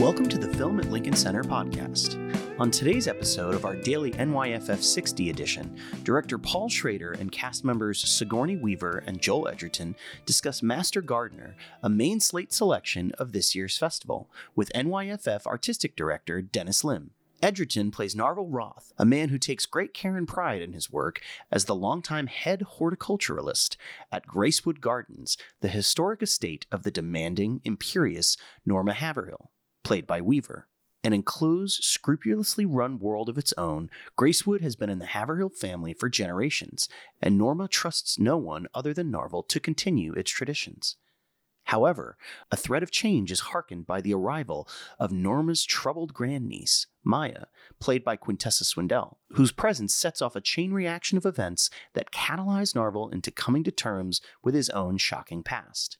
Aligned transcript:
Welcome 0.00 0.30
to 0.30 0.38
the 0.38 0.48
Film 0.56 0.80
at 0.80 0.90
Lincoln 0.90 1.14
Center 1.14 1.44
podcast. 1.44 2.16
On 2.58 2.70
today's 2.70 3.06
episode 3.06 3.54
of 3.54 3.66
our 3.66 3.76
daily 3.76 4.12
NYFF 4.12 4.82
60 4.82 5.28
edition, 5.28 5.76
director 6.04 6.38
Paul 6.38 6.70
Schrader 6.70 7.12
and 7.12 7.30
cast 7.30 7.66
members 7.66 8.08
Sigourney 8.08 8.56
Weaver 8.56 9.04
and 9.06 9.20
Joel 9.20 9.48
Edgerton 9.48 9.94
discuss 10.24 10.62
Master 10.62 11.02
Gardener, 11.02 11.54
a 11.82 11.90
main 11.90 12.18
slate 12.18 12.50
selection 12.50 13.12
of 13.18 13.32
this 13.32 13.54
year's 13.54 13.76
festival, 13.76 14.30
with 14.56 14.72
NYFF 14.74 15.44
artistic 15.44 15.96
director 15.96 16.40
Dennis 16.40 16.82
Lim. 16.82 17.10
Edgerton 17.42 17.90
plays 17.90 18.14
Narvel 18.14 18.46
Roth, 18.48 18.94
a 18.96 19.04
man 19.04 19.28
who 19.28 19.38
takes 19.38 19.66
great 19.66 19.92
care 19.92 20.16
and 20.16 20.26
pride 20.26 20.62
in 20.62 20.72
his 20.72 20.90
work 20.90 21.20
as 21.52 21.66
the 21.66 21.74
longtime 21.74 22.28
head 22.28 22.64
horticulturalist 22.78 23.76
at 24.10 24.26
Gracewood 24.26 24.80
Gardens, 24.80 25.36
the 25.60 25.68
historic 25.68 26.22
estate 26.22 26.64
of 26.72 26.84
the 26.84 26.90
demanding, 26.90 27.60
imperious 27.64 28.38
Norma 28.64 28.94
Haverhill, 28.94 29.50
played 29.82 30.06
by 30.06 30.20
Weaver. 30.20 30.66
An 31.02 31.14
enclosed, 31.14 31.82
scrupulously 31.82 32.66
run 32.66 32.98
world 32.98 33.30
of 33.30 33.38
its 33.38 33.54
own, 33.56 33.88
Gracewood 34.18 34.60
has 34.60 34.76
been 34.76 34.90
in 34.90 34.98
the 34.98 35.06
Haverhill 35.06 35.48
family 35.48 35.94
for 35.94 36.10
generations, 36.10 36.88
and 37.22 37.38
Norma 37.38 37.68
trusts 37.68 38.18
no 38.18 38.36
one 38.36 38.66
other 38.74 38.92
than 38.92 39.10
Narvel 39.10 39.48
to 39.48 39.60
continue 39.60 40.12
its 40.12 40.30
traditions. 40.30 40.96
However, 41.64 42.18
a 42.50 42.56
threat 42.56 42.82
of 42.82 42.90
change 42.90 43.30
is 43.30 43.40
hearkened 43.40 43.86
by 43.86 44.00
the 44.00 44.12
arrival 44.12 44.68
of 44.98 45.12
Norma's 45.12 45.64
troubled 45.64 46.12
grandniece, 46.12 46.86
Maya, 47.04 47.44
played 47.78 48.02
by 48.02 48.16
Quintessa 48.16 48.64
Swindell, 48.64 49.18
whose 49.30 49.52
presence 49.52 49.94
sets 49.94 50.20
off 50.20 50.34
a 50.34 50.40
chain 50.40 50.72
reaction 50.72 51.16
of 51.16 51.24
events 51.24 51.70
that 51.94 52.10
catalyze 52.10 52.74
Narvel 52.74 53.12
into 53.12 53.30
coming 53.30 53.62
to 53.64 53.70
terms 53.70 54.20
with 54.42 54.54
his 54.54 54.68
own 54.70 54.98
shocking 54.98 55.42
past. 55.42 55.96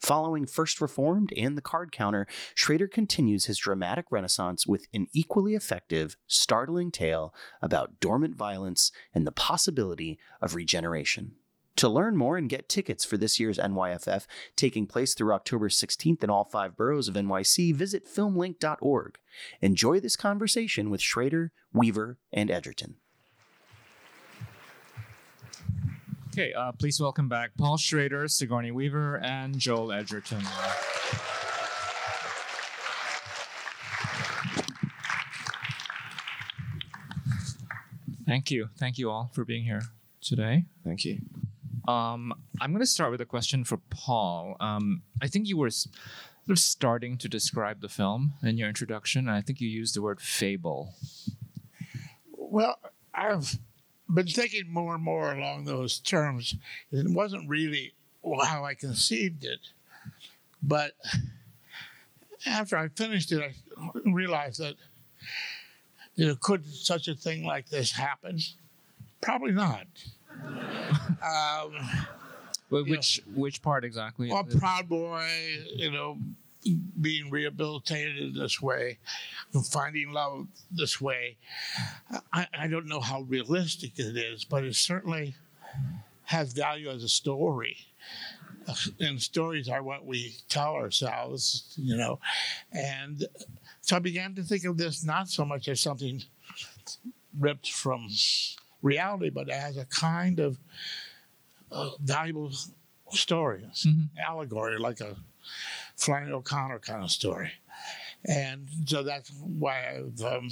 Following 0.00 0.46
First 0.46 0.80
Reformed 0.80 1.30
and 1.36 1.58
The 1.58 1.62
Card 1.62 1.92
Counter, 1.92 2.26
Schrader 2.54 2.88
continues 2.88 3.44
his 3.44 3.58
dramatic 3.58 4.06
renaissance 4.10 4.66
with 4.66 4.86
an 4.94 5.08
equally 5.12 5.54
effective, 5.54 6.16
startling 6.26 6.90
tale 6.90 7.34
about 7.60 8.00
dormant 8.00 8.34
violence 8.34 8.92
and 9.14 9.26
the 9.26 9.32
possibility 9.32 10.18
of 10.40 10.54
regeneration. 10.54 11.32
To 11.76 11.88
learn 11.88 12.16
more 12.16 12.38
and 12.38 12.48
get 12.48 12.68
tickets 12.68 13.04
for 13.04 13.18
this 13.18 13.38
year's 13.38 13.58
NYFF, 13.58 14.26
taking 14.56 14.86
place 14.86 15.12
through 15.12 15.34
October 15.34 15.68
16th 15.68 16.24
in 16.24 16.30
all 16.30 16.44
five 16.44 16.78
boroughs 16.78 17.06
of 17.06 17.14
NYC, 17.14 17.74
visit 17.74 18.06
filmlinc.org. 18.06 19.18
Enjoy 19.60 20.00
this 20.00 20.16
conversation 20.16 20.88
with 20.88 21.02
Schrader, 21.02 21.52
Weaver, 21.74 22.18
and 22.32 22.50
Edgerton. 22.50 22.96
Okay, 26.32 26.52
uh, 26.52 26.70
please 26.70 27.00
welcome 27.00 27.28
back 27.28 27.50
Paul 27.58 27.76
Schrader, 27.76 28.28
Sigourney 28.28 28.70
Weaver, 28.70 29.16
and 29.16 29.58
Joel 29.58 29.90
Edgerton. 29.90 30.40
Thank 38.24 38.52
you. 38.52 38.68
Thank 38.78 38.96
you 38.96 39.10
all 39.10 39.32
for 39.34 39.44
being 39.44 39.64
here 39.64 39.82
today. 40.20 40.66
Thank 40.84 41.04
you. 41.04 41.18
Um, 41.88 42.32
I'm 42.60 42.70
going 42.70 42.78
to 42.78 42.86
start 42.86 43.10
with 43.10 43.20
a 43.20 43.26
question 43.26 43.64
for 43.64 43.78
Paul. 43.90 44.56
Um, 44.60 45.02
I 45.20 45.26
think 45.26 45.48
you 45.48 45.56
were 45.56 45.70
sort 45.70 45.90
of 46.48 46.60
starting 46.60 47.18
to 47.18 47.28
describe 47.28 47.80
the 47.80 47.88
film 47.88 48.34
in 48.40 48.56
your 48.56 48.68
introduction, 48.68 49.26
and 49.26 49.36
I 49.36 49.40
think 49.40 49.60
you 49.60 49.68
used 49.68 49.96
the 49.96 50.02
word 50.02 50.20
fable. 50.20 50.94
Well, 52.36 52.78
I've 53.12 53.58
been 54.14 54.26
thinking 54.26 54.72
more 54.72 54.94
and 54.94 55.04
more 55.04 55.32
along 55.32 55.64
those 55.64 55.98
terms. 55.98 56.54
It 56.92 57.08
wasn't 57.10 57.48
really 57.48 57.92
how 58.44 58.64
I 58.64 58.74
conceived 58.74 59.44
it, 59.44 59.60
but 60.62 60.92
after 62.46 62.76
I 62.76 62.88
finished 62.88 63.32
it, 63.32 63.40
I 63.42 63.88
realized 64.04 64.60
that 64.60 64.74
you 66.16 66.26
know, 66.26 66.34
could 66.36 66.66
such 66.66 67.08
a 67.08 67.14
thing 67.14 67.44
like 67.44 67.68
this 67.70 67.92
happen? 67.92 68.38
Probably 69.20 69.52
not. 69.52 69.86
um, 70.44 71.72
Wh- 72.70 72.86
Yeah. 72.86 72.96
Which 72.96 73.20
which 73.34 73.62
part 73.62 73.84
exactly? 73.84 74.30
well, 74.30 74.44
Proud 74.44 74.88
Boy, 74.88 75.28
you 75.74 75.90
know, 75.90 76.18
being 77.00 77.30
rehabilitated 77.30 78.18
in 78.18 78.34
this 78.34 78.60
way, 78.60 78.98
finding 79.70 80.12
love 80.12 80.46
this 80.70 81.00
way. 81.00 81.36
I, 82.32 82.46
I 82.58 82.66
don't 82.68 82.86
know 82.86 83.00
how 83.00 83.22
realistic 83.22 83.98
it 83.98 84.16
is, 84.16 84.44
but 84.44 84.64
it 84.64 84.74
certainly 84.76 85.34
has 86.24 86.52
value 86.52 86.90
as 86.90 87.02
a 87.02 87.08
story. 87.08 87.76
And 89.00 89.20
stories 89.20 89.68
are 89.68 89.82
what 89.82 90.04
we 90.06 90.36
tell 90.48 90.74
ourselves, 90.74 91.72
you 91.76 91.96
know. 91.96 92.20
And 92.72 93.26
so 93.80 93.96
I 93.96 93.98
began 93.98 94.34
to 94.36 94.42
think 94.42 94.64
of 94.64 94.76
this 94.76 95.02
not 95.04 95.28
so 95.28 95.44
much 95.44 95.66
as 95.66 95.80
something 95.80 96.22
ripped 97.38 97.70
from 97.72 98.08
reality, 98.82 99.30
but 99.30 99.48
as 99.48 99.76
a 99.76 99.86
kind 99.86 100.38
of 100.40 100.58
uh, 101.72 101.90
valuable 102.00 102.52
story, 103.12 103.64
Mhm. 103.84 104.08
allegory, 104.18 104.78
like 104.78 105.00
a 105.00 105.16
Flannery 106.00 106.32
O'Connor 106.32 106.78
kind 106.78 107.04
of 107.04 107.10
story. 107.10 107.52
And 108.24 108.68
so 108.86 109.02
that's 109.02 109.30
why 109.40 109.96
I've, 109.96 110.22
um, 110.22 110.48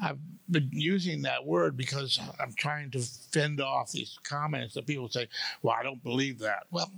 I've 0.00 0.18
been 0.50 0.70
using 0.72 1.22
that 1.22 1.44
word 1.44 1.76
because 1.76 2.18
I'm 2.40 2.52
trying 2.52 2.90
to 2.92 3.00
fend 3.00 3.60
off 3.60 3.92
these 3.92 4.18
comments 4.22 4.74
that 4.74 4.86
people 4.86 5.08
say, 5.08 5.28
well, 5.62 5.74
I 5.78 5.82
don't 5.82 6.02
believe 6.02 6.38
that. 6.40 6.64
Well, 6.70 6.92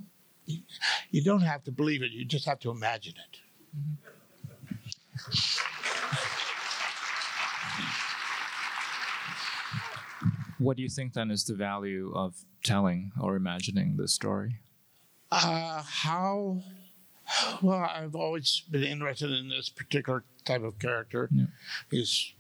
you, 1.10 1.22
don't 1.22 1.42
have 1.42 1.64
to 1.64 1.72
believe 1.72 2.02
it, 2.02 2.12
you 2.12 2.24
just 2.24 2.46
have 2.46 2.60
to 2.60 2.70
imagine 2.70 3.14
it. 3.16 3.40
What 10.58 10.76
do 10.76 10.82
you 10.82 10.88
think 10.88 11.12
then 11.12 11.30
is 11.30 11.44
the 11.44 11.54
value 11.54 12.12
of 12.14 12.34
telling 12.64 13.12
or 13.20 13.36
imagining 13.36 13.96
this 13.96 14.14
story? 14.14 14.56
Uh, 15.30 15.82
how? 15.82 16.62
Well, 17.62 17.78
I've 17.78 18.14
always 18.14 18.62
been 18.70 18.84
interested 18.84 19.30
in 19.30 19.48
this 19.48 19.68
particular 19.68 20.24
type 20.44 20.62
of 20.62 20.78
character. 20.78 21.28
Yeah. 21.32 21.46
He's 21.90 22.32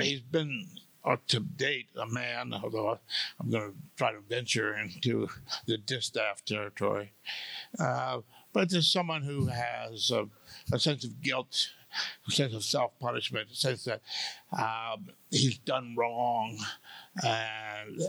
he's 0.00 0.20
been 0.20 0.66
up 1.04 1.26
to 1.28 1.40
date 1.40 1.88
a 1.96 2.06
man, 2.06 2.54
although 2.54 2.98
I'm 3.40 3.50
going 3.50 3.72
to 3.72 3.76
try 3.96 4.12
to 4.12 4.20
venture 4.20 4.74
into 4.74 5.28
the 5.66 5.78
distaff 5.78 6.44
territory. 6.44 7.12
Uh, 7.78 8.20
but 8.52 8.70
there's 8.70 8.92
someone 8.92 9.22
who 9.22 9.46
has 9.46 10.10
a, 10.10 10.28
a 10.72 10.78
sense 10.78 11.04
of 11.04 11.20
guilt, 11.22 11.70
a 12.28 12.30
sense 12.30 12.54
of 12.54 12.64
self 12.64 12.92
punishment, 13.00 13.50
a 13.50 13.54
sense 13.54 13.84
that 13.84 14.02
um, 14.56 15.08
he's 15.30 15.58
done 15.58 15.94
wrong, 15.96 16.58
and 17.24 18.02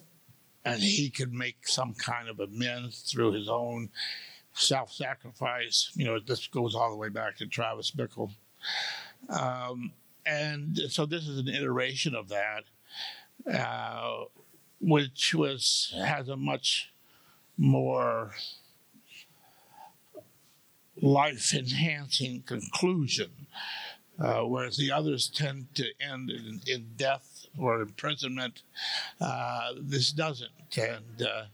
and 0.65 0.81
he 0.81 1.09
could 1.09 1.33
make 1.33 1.67
some 1.67 1.93
kind 1.93 2.29
of 2.29 2.39
amends 2.39 3.01
through 3.01 3.33
his 3.33 3.49
own 3.49 3.89
self-sacrifice. 4.53 5.91
You 5.95 6.05
know, 6.05 6.19
this 6.19 6.47
goes 6.47 6.75
all 6.75 6.91
the 6.91 6.97
way 6.97 7.09
back 7.09 7.37
to 7.37 7.47
Travis 7.47 7.91
Bickle, 7.91 8.31
um, 9.29 9.93
and 10.25 10.77
so 10.89 11.05
this 11.05 11.27
is 11.27 11.39
an 11.39 11.49
iteration 11.49 12.15
of 12.15 12.29
that, 12.29 12.63
uh, 13.51 14.25
which 14.79 15.33
was 15.35 15.93
has 15.97 16.29
a 16.29 16.37
much 16.37 16.91
more 17.57 18.31
life-enhancing 21.01 22.43
conclusion. 22.43 23.47
Uh, 24.19 24.41
whereas 24.41 24.77
the 24.77 24.91
others 24.91 25.27
tend 25.27 25.73
to 25.73 25.85
end 25.99 26.29
in, 26.29 26.61
in 26.67 26.87
death 26.95 27.47
or 27.57 27.81
imprisonment, 27.81 28.61
uh, 29.19 29.71
this 29.75 30.11
doesn't. 30.11 30.51
And 30.77 31.23
uh, 31.23 31.45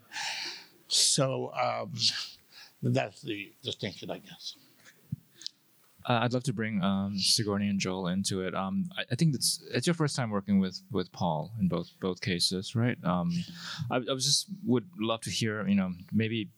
so 0.90 1.54
um, 1.54 1.94
that's 2.82 3.22
the 3.22 3.52
distinction, 3.64 4.12
I 4.12 4.20
guess. 4.20 4.56
Uh, 6.06 6.22
I'd 6.24 6.34
love 6.34 6.44
to 6.44 6.54
bring 6.54 6.82
um, 6.82 7.18
Sigourney 7.18 7.68
and 7.68 7.80
Joel 7.80 8.08
into 8.08 8.42
it. 8.42 8.56
Um, 8.56 8.90
I, 8.98 9.04
I 9.12 9.16
think 9.16 9.36
it's 9.36 9.64
it's 9.72 9.86
your 9.86 9.94
first 9.94 10.16
time 10.16 10.30
working 10.30 10.60
with 10.60 10.82
with 10.92 11.12
Paul 11.12 11.52
in 11.60 11.68
both 11.68 11.92
both 12.00 12.22
cases, 12.22 12.76
right? 12.76 12.98
Um, 13.04 13.32
I, 13.92 13.98
I 13.98 14.14
was 14.14 14.26
just 14.26 14.48
would 14.66 14.86
love 14.98 15.22
to 15.22 15.30
hear, 15.30 15.68
you 15.68 15.76
know, 15.76 15.92
maybe 16.12 16.50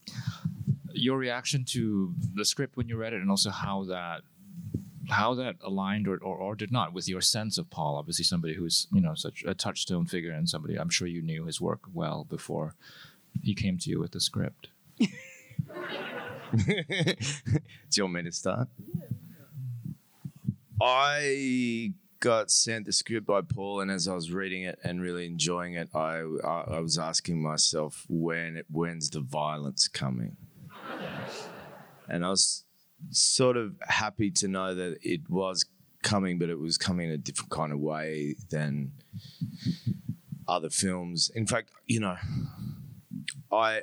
your 0.94 1.18
reaction 1.18 1.66
to 1.66 2.14
the 2.36 2.46
script 2.46 2.78
when 2.78 2.88
you 2.88 2.98
read 2.98 3.14
it, 3.14 3.22
and 3.22 3.30
also 3.30 3.50
how 3.50 3.84
that 3.86 4.22
how 5.10 5.34
that 5.34 5.56
aligned 5.62 6.08
or, 6.08 6.18
or, 6.18 6.38
or 6.38 6.56
did 6.56 6.72
not 6.72 6.94
with 6.94 7.10
your 7.10 7.22
sense 7.22 7.58
of 7.58 7.70
Paul. 7.70 7.98
Obviously, 7.98 8.24
somebody 8.24 8.54
who's 8.54 8.88
you 8.94 9.02
know 9.02 9.16
such 9.16 9.44
a 9.46 9.56
touchstone 9.56 10.06
figure 10.06 10.32
and 10.32 10.48
somebody 10.48 10.76
I'm 10.76 10.90
sure 10.90 11.08
you 11.08 11.22
knew 11.22 11.46
his 11.46 11.60
work 11.60 11.82
well 11.92 12.26
before 12.30 12.76
he 13.42 13.56
came 13.56 13.78
to 13.80 13.90
you 13.90 14.00
with 14.00 14.12
the 14.12 14.22
script. 14.22 14.70
Do 16.66 17.16
you 17.94 18.04
want 18.04 18.14
me 18.14 18.24
to 18.24 18.32
start? 18.32 18.68
I 20.82 21.94
got 22.20 22.52
sent 22.52 22.86
the 22.86 22.94
script 22.94 23.28
by 23.28 23.42
Paul, 23.42 23.82
and 23.82 23.92
as 23.92 24.08
I 24.08 24.16
was 24.16 24.32
reading 24.32 24.64
it 24.64 24.80
and 24.84 25.02
really 25.02 25.26
enjoying 25.26 25.76
it, 25.76 25.90
I 25.94 26.24
I, 26.44 26.64
I 26.76 26.80
was 26.80 26.98
asking 26.98 27.42
myself 27.42 28.06
when 28.10 28.64
when's 28.70 29.10
the 29.10 29.22
violence 29.22 29.88
coming, 29.88 30.38
and 32.10 32.26
I 32.26 32.30
was 32.30 32.64
sort 33.10 33.58
of 33.58 33.76
happy 33.82 34.32
to 34.32 34.48
know 34.48 34.74
that 34.76 34.98
it 35.02 35.30
was 35.30 35.66
coming, 36.04 36.40
but 36.40 36.50
it 36.50 36.60
was 36.60 36.78
coming 36.78 37.10
in 37.10 37.14
a 37.14 37.18
different 37.18 37.52
kind 37.52 37.72
of 37.72 37.80
way 37.80 38.36
than 38.50 38.92
other 40.48 40.70
films. 40.70 41.32
In 41.34 41.46
fact, 41.46 41.70
you 41.86 42.00
know, 42.00 42.18
I 43.52 43.82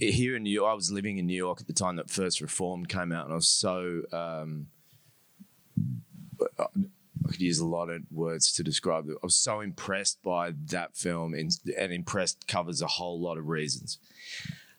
here 0.00 0.36
in 0.36 0.42
New 0.42 0.50
York, 0.50 0.70
I 0.70 0.74
was 0.74 0.90
living 0.90 1.18
in 1.18 1.26
New 1.26 1.36
York 1.36 1.60
at 1.60 1.66
the 1.66 1.72
time 1.72 1.96
that 1.96 2.10
First 2.10 2.40
Reformed 2.40 2.88
came 2.88 3.12
out, 3.12 3.24
and 3.24 3.32
I 3.32 3.36
was 3.36 3.48
so 3.48 4.02
um, 4.12 4.68
I 6.58 7.28
could 7.28 7.40
use 7.40 7.60
a 7.60 7.66
lot 7.66 7.90
of 7.90 8.02
words 8.10 8.52
to 8.54 8.62
describe 8.62 9.08
it. 9.08 9.16
I 9.22 9.26
was 9.26 9.36
so 9.36 9.60
impressed 9.60 10.22
by 10.22 10.52
that 10.66 10.96
film, 10.96 11.34
and, 11.34 11.50
and 11.78 11.92
impressed 11.92 12.48
covers 12.48 12.82
a 12.82 12.86
whole 12.86 13.20
lot 13.20 13.38
of 13.38 13.46
reasons. 13.46 13.98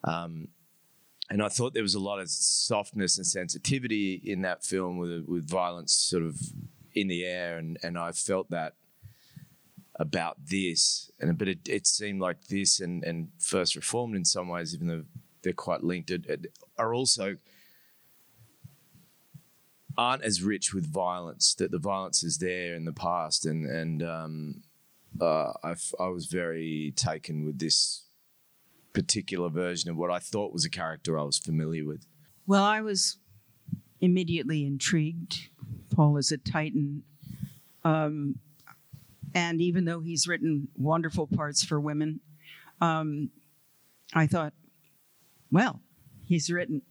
Um, 0.04 0.50
and 1.30 1.42
I 1.42 1.48
thought 1.48 1.74
there 1.74 1.84
was 1.84 1.96
a 1.96 2.00
lot 2.00 2.20
of 2.20 2.30
softness 2.30 3.18
and 3.18 3.26
sensitivity 3.26 4.22
in 4.26 4.42
that 4.42 4.66
film 4.66 4.98
with 4.98 5.26
with 5.28 5.48
violence 5.48 5.94
sort 5.94 6.24
of 6.24 6.38
in 6.94 7.08
the 7.08 7.24
air, 7.24 7.58
and 7.58 7.78
and 7.84 7.98
I 7.98 8.12
felt 8.12 8.50
that 8.50 8.74
about 10.02 10.36
this, 10.44 11.12
and 11.20 11.38
but 11.38 11.48
it, 11.48 11.60
it 11.70 11.86
seemed 11.86 12.20
like 12.20 12.48
this 12.48 12.80
and 12.80 13.04
and 13.04 13.30
First 13.38 13.76
Reformed 13.76 14.16
in 14.16 14.26
some 14.26 14.50
ways, 14.50 14.74
even 14.74 14.88
though 14.88 15.04
they're 15.44 15.54
quite 15.54 15.84
linked, 15.84 16.12
are 16.78 16.94
also 16.94 17.38
aren't 19.96 20.24
as 20.24 20.42
rich 20.42 20.74
with 20.74 20.92
violence. 20.92 21.54
That 21.54 21.70
the 21.70 21.78
violence 21.78 22.24
is 22.24 22.40
there 22.40 22.74
in 22.74 22.86
the 22.86 22.92
past, 22.92 23.46
and 23.46 23.68
and 23.68 24.02
um, 24.02 24.64
uh, 25.22 25.54
I 25.64 25.76
I 26.00 26.08
was 26.08 26.26
very 26.26 26.94
taken 26.96 27.46
with 27.46 27.60
this 27.60 28.06
particular 28.94 29.50
version 29.50 29.92
of 29.92 29.98
what 29.98 30.10
I 30.10 30.18
thought 30.18 30.52
was 30.52 30.66
a 30.66 30.70
character 30.70 31.18
I 31.18 31.24
was 31.24 31.38
familiar 31.38 31.86
with. 31.86 32.08
Well, 32.48 32.64
I 32.64 32.82
was 32.82 33.20
immediately 34.02 34.66
intrigued. 34.66 35.50
Paul 35.96 36.18
is 36.18 36.32
a 36.32 36.38
titan. 36.38 37.04
Um, 37.84 38.40
and 39.34 39.62
even 39.62 39.86
though 39.86 40.00
he's 40.00 40.28
written 40.28 40.68
wonderful 40.76 41.28
parts 41.28 41.64
for 41.64 41.80
women, 41.80 42.20
um, 42.80 43.30
I 44.14 44.28
thought, 44.28 44.54
well, 45.52 45.82
he's 46.26 46.50
written 46.50 46.82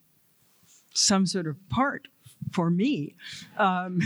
some 0.94 1.26
sort 1.26 1.46
of 1.46 1.56
part 1.68 2.08
for 2.52 2.70
me. 2.70 3.14
Um, 3.58 4.00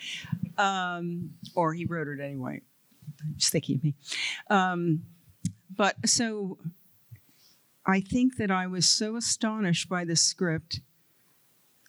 um, 0.58 1.30
or 1.54 1.74
he 1.74 1.84
wrote 1.84 2.08
it 2.08 2.20
anyway. 2.20 2.60
Of 3.06 3.82
me. 3.82 3.94
Um, 4.50 5.02
but 5.74 5.96
so 6.08 6.58
I 7.86 8.00
think 8.00 8.36
that 8.36 8.50
I 8.50 8.66
was 8.66 8.88
so 8.88 9.16
astonished 9.16 9.88
by 9.88 10.04
the 10.04 10.16
script. 10.16 10.80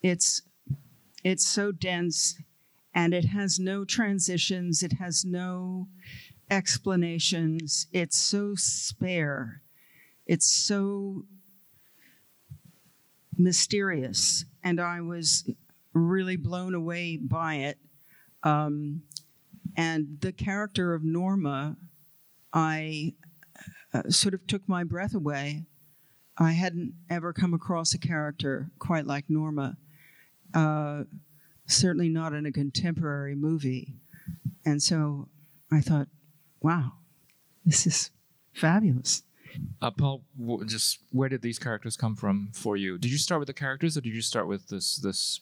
It's 0.02 0.42
it's 1.24 1.46
so 1.46 1.72
dense 1.72 2.38
and 2.96 3.14
it 3.14 3.26
has 3.26 3.60
no 3.60 3.86
transitions, 3.86 4.82
it 4.82 4.94
has 4.94 5.24
no 5.24 5.88
explanations. 6.50 7.86
It's 7.92 8.18
so 8.18 8.56
spare. 8.56 9.62
It's 10.26 10.50
so 10.50 11.26
mysterious 13.38 14.46
and 14.64 14.80
I 14.80 15.02
was 15.02 15.48
really 15.94 16.38
blown 16.38 16.74
away 16.74 17.18
by 17.18 17.56
it. 17.56 17.78
Um, 18.44 19.04
and 19.76 20.18
the 20.22 20.32
character 20.32 20.94
of 20.94 21.04
Norma, 21.04 21.76
I 22.54 23.14
uh, 23.94 24.10
sort 24.10 24.34
of 24.34 24.48
took 24.48 24.68
my 24.68 24.84
breath 24.84 25.14
away 25.14 25.66
I 26.38 26.52
hadn't 26.52 26.94
ever 27.10 27.32
come 27.32 27.54
across 27.54 27.94
a 27.94 27.98
character 27.98 28.70
quite 28.78 29.06
like 29.06 29.26
Norma, 29.30 29.78
uh, 30.54 31.04
certainly 31.66 32.10
not 32.10 32.34
in 32.34 32.46
a 32.46 32.52
contemporary 32.52 33.36
movie. 33.36 33.96
And 34.66 34.82
so 34.82 35.30
I 35.72 35.82
thought, 35.82 36.08
wow, 36.62 36.94
this 37.66 37.86
is 37.86 38.12
fabulous. 38.54 39.24
Uh, 39.82 39.92
Paul, 39.92 40.24
w- 40.40 40.66
just 40.66 41.00
where 41.12 41.30
did 41.30 41.42
these 41.42 41.60
characters 41.60 41.96
come 41.96 42.16
from 42.16 42.50
for 42.54 42.76
you? 42.76 42.98
Did 42.98 43.12
you 43.12 43.18
start 43.18 43.40
with 43.40 43.48
the 43.48 43.54
characters, 43.54 43.98
or 43.98 44.02
did 44.02 44.14
you 44.14 44.22
start 44.22 44.48
with 44.48 44.68
this 44.68 44.98
this 44.98 45.40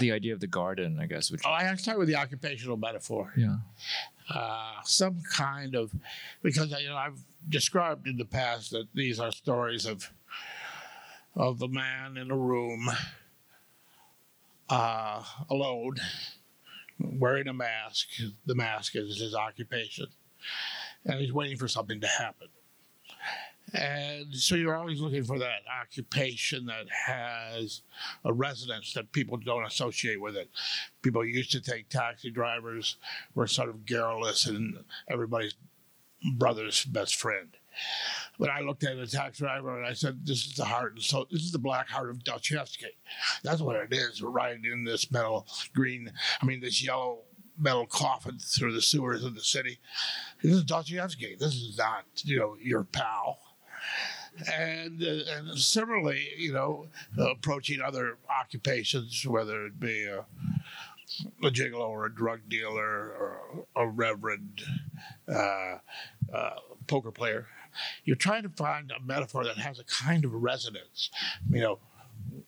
the 0.00 0.12
idea 0.12 0.34
of 0.34 0.40
the 0.40 0.46
garden? 0.46 0.98
I 1.00 1.06
guess. 1.06 1.30
Which 1.30 1.42
oh, 1.46 1.50
I 1.50 1.74
start 1.76 1.98
with 1.98 2.08
the 2.08 2.16
occupational 2.16 2.76
metaphor. 2.76 3.32
Yeah. 3.36 3.56
Uh, 4.28 4.74
some 4.84 5.22
kind 5.32 5.74
of 5.74 5.94
because 6.42 6.70
you 6.78 6.88
know 6.88 6.96
I've 6.96 7.24
described 7.48 8.06
in 8.06 8.18
the 8.18 8.26
past 8.26 8.70
that 8.72 8.88
these 8.92 9.18
are 9.18 9.32
stories 9.32 9.86
of 9.86 10.12
of 11.34 11.58
the 11.58 11.68
man 11.68 12.16
in 12.16 12.30
a 12.30 12.36
room 12.36 12.90
uh, 14.68 15.22
alone, 15.50 15.96
wearing 17.00 17.48
a 17.48 17.52
mask. 17.52 18.08
The 18.46 18.54
mask 18.54 18.96
is 18.96 19.20
his 19.20 19.34
occupation. 19.34 20.06
And 21.04 21.20
he's 21.20 21.32
waiting 21.32 21.56
for 21.56 21.68
something 21.68 22.00
to 22.00 22.06
happen. 22.06 22.48
And 23.74 24.34
so 24.34 24.54
you're 24.54 24.76
always 24.76 25.00
looking 25.00 25.24
for 25.24 25.38
that 25.38 25.60
occupation 25.82 26.66
that 26.66 26.86
has 27.06 27.82
a 28.24 28.32
resonance 28.32 28.94
that 28.94 29.12
people 29.12 29.36
don't 29.36 29.66
associate 29.66 30.20
with 30.20 30.36
it. 30.36 30.48
People 31.02 31.24
used 31.24 31.52
to 31.52 31.60
think 31.60 31.88
taxi 31.88 32.30
drivers 32.30 32.96
were 33.34 33.46
sort 33.46 33.68
of 33.68 33.84
garrulous 33.84 34.46
and 34.46 34.78
everybody's 35.10 35.54
brother's 36.36 36.84
best 36.84 37.16
friend. 37.16 37.57
But 38.38 38.50
I 38.50 38.60
looked 38.60 38.84
at 38.84 38.96
the 38.96 39.06
taxi 39.06 39.44
driver 39.44 39.76
and 39.76 39.86
I 39.86 39.92
said, 39.92 40.24
"This 40.24 40.46
is 40.46 40.54
the 40.54 40.64
heart 40.64 40.94
and 40.94 41.02
soul. 41.02 41.26
This 41.30 41.42
is 41.42 41.52
the 41.52 41.58
black 41.58 41.88
heart 41.88 42.10
of 42.10 42.22
Dostoevsky. 42.22 42.96
That's 43.42 43.60
what 43.60 43.76
it 43.76 43.92
is. 43.92 44.22
Right 44.22 44.56
in 44.62 44.84
this 44.84 45.10
metal 45.10 45.46
green, 45.74 46.12
I 46.40 46.46
mean, 46.46 46.60
this 46.60 46.84
yellow 46.84 47.20
metal 47.58 47.86
coffin 47.86 48.38
through 48.38 48.72
the 48.72 48.82
sewers 48.82 49.24
of 49.24 49.34
the 49.34 49.40
city. 49.40 49.80
This 50.42 50.52
is 50.52 50.64
Dostoevsky. 50.64 51.36
This 51.38 51.54
is 51.54 51.76
not, 51.78 52.04
you 52.24 52.38
know, 52.38 52.56
your 52.60 52.84
pal." 52.84 53.38
And, 54.52 55.02
uh, 55.02 55.32
and 55.32 55.58
similarly, 55.58 56.28
you 56.36 56.52
know, 56.52 56.86
uh, 57.18 57.30
approaching 57.30 57.80
other 57.80 58.18
occupations, 58.30 59.26
whether 59.26 59.66
it 59.66 59.80
be 59.80 60.04
a, 60.04 60.26
a 61.44 61.50
gigolo 61.50 61.88
or 61.88 62.06
a 62.06 62.14
drug 62.14 62.40
dealer 62.48 63.12
or 63.18 63.66
a 63.74 63.88
reverend 63.88 64.62
uh, 65.28 65.78
uh 66.32 66.50
poker 66.86 67.10
player, 67.10 67.46
you're 68.04 68.16
trying 68.16 68.42
to 68.42 68.48
find 68.48 68.90
a 68.90 69.02
metaphor 69.04 69.44
that 69.44 69.58
has 69.58 69.78
a 69.78 69.84
kind 69.84 70.24
of 70.24 70.32
resonance. 70.32 71.10
You 71.50 71.60
know, 71.60 71.78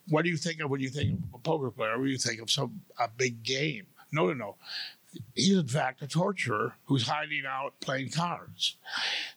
what 0.08 0.24
do 0.24 0.30
you 0.30 0.36
think 0.36 0.60
of 0.60 0.70
when 0.70 0.80
you 0.80 0.88
think 0.88 1.18
of 1.18 1.34
a 1.34 1.38
poker 1.38 1.70
player? 1.70 1.98
What 1.98 2.04
do 2.04 2.10
you 2.10 2.18
think 2.18 2.40
of 2.40 2.50
some 2.50 2.82
a 2.98 3.08
big 3.08 3.42
game? 3.42 3.86
No, 4.12 4.26
no, 4.26 4.34
no. 4.34 4.56
He's 5.34 5.56
in 5.56 5.66
fact 5.66 6.02
a 6.02 6.06
torturer 6.06 6.74
who's 6.84 7.08
hiding 7.08 7.42
out 7.46 7.74
playing 7.80 8.10
cards. 8.10 8.76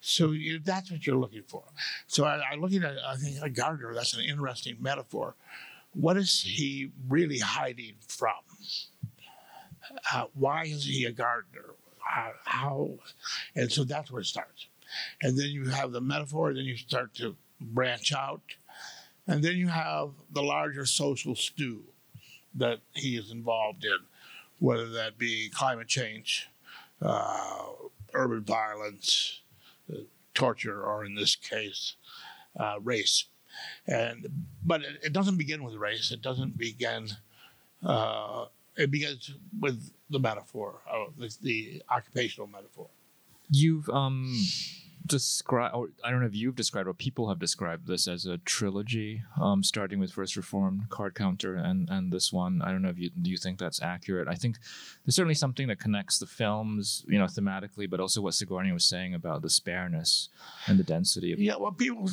So 0.01 0.31
you, 0.31 0.59
that's 0.59 0.91
what 0.91 1.05
you're 1.05 1.15
looking 1.17 1.43
for. 1.47 1.63
So 2.05 2.25
I, 2.25 2.41
I'm 2.51 2.61
looking 2.61 2.83
at 2.83 2.95
I 3.05 3.15
think 3.15 3.37
a 3.41 3.49
gardener. 3.49 3.93
That's 3.93 4.13
an 4.13 4.23
interesting 4.23 4.77
metaphor. 4.79 5.35
What 5.93 6.17
is 6.17 6.41
he 6.41 6.91
really 7.07 7.39
hiding 7.39 7.95
from? 8.07 8.33
Uh, 10.11 10.25
why 10.33 10.63
is 10.65 10.85
he 10.85 11.05
a 11.05 11.11
gardener? 11.11 11.75
Uh, 12.15 12.31
how? 12.45 12.91
And 13.55 13.71
so 13.71 13.83
that's 13.83 14.11
where 14.11 14.21
it 14.21 14.25
starts 14.25 14.67
and 15.21 15.37
then 15.37 15.47
you 15.47 15.69
have 15.69 15.91
the 15.91 16.01
metaphor, 16.01 16.53
then 16.53 16.65
you 16.65 16.77
start 16.77 17.13
to 17.15 17.35
branch 17.59 18.13
out, 18.13 18.41
and 19.27 19.43
then 19.43 19.55
you 19.55 19.67
have 19.67 20.11
the 20.31 20.43
larger 20.43 20.85
social 20.85 21.35
stew 21.35 21.83
that 22.55 22.79
he 22.93 23.15
is 23.15 23.31
involved 23.31 23.83
in, 23.83 23.97
whether 24.59 24.89
that 24.89 25.17
be 25.17 25.49
climate 25.49 25.87
change, 25.87 26.49
uh, 27.01 27.65
urban 28.13 28.43
violence, 28.43 29.41
uh, 29.91 29.97
torture, 30.33 30.83
or 30.83 31.05
in 31.05 31.15
this 31.15 31.35
case, 31.35 31.95
uh, 32.59 32.75
race. 32.81 33.25
And 33.87 34.27
but 34.63 34.81
it, 34.81 34.99
it, 35.03 35.13
doesn't 35.13 35.37
begin 35.37 35.63
with 35.63 35.75
race. 35.75 36.11
It 36.11 36.21
doesn't 36.21 36.57
begin. 36.57 37.09
Uh, 37.85 38.45
it 38.75 38.89
begins 38.89 39.31
with 39.59 39.91
the 40.09 40.19
metaphor, 40.19 40.79
the, 41.17 41.35
the 41.41 41.83
occupational 41.89 42.47
metaphor. 42.47 42.87
You've 43.49 43.89
um 43.89 44.35
describe, 45.05 45.73
or 45.73 45.89
I 46.03 46.11
don't 46.11 46.21
know 46.21 46.27
if 46.27 46.35
you've 46.35 46.55
described, 46.55 46.87
or 46.87 46.93
people 46.93 47.29
have 47.29 47.39
described 47.39 47.87
this 47.87 48.07
as 48.07 48.25
a 48.25 48.37
trilogy, 48.39 49.23
um, 49.39 49.63
starting 49.63 49.99
with 49.99 50.11
First 50.11 50.35
Reform, 50.35 50.87
Card 50.89 51.15
Counter, 51.15 51.55
and 51.55 51.89
and 51.89 52.11
this 52.11 52.31
one. 52.31 52.61
I 52.61 52.71
don't 52.71 52.81
know 52.81 52.89
if 52.89 52.99
you 52.99 53.09
do 53.09 53.29
you 53.29 53.37
think 53.37 53.59
that's 53.59 53.81
accurate. 53.81 54.27
I 54.27 54.35
think 54.35 54.57
there's 55.05 55.15
certainly 55.15 55.35
something 55.35 55.67
that 55.67 55.79
connects 55.79 56.19
the 56.19 56.25
films, 56.25 57.05
you 57.07 57.19
know, 57.19 57.25
thematically, 57.25 57.89
but 57.89 57.99
also 57.99 58.21
what 58.21 58.33
Sigourney 58.33 58.71
was 58.71 58.85
saying 58.85 59.13
about 59.13 59.41
the 59.41 59.49
spareness 59.49 60.29
and 60.67 60.79
the 60.79 60.83
density. 60.83 61.33
Of- 61.33 61.39
yeah, 61.39 61.55
well, 61.57 61.71
people. 61.71 62.09